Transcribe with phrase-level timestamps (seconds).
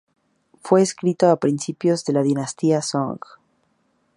[0.63, 3.19] Fue escrito a principios de la dinastía Song.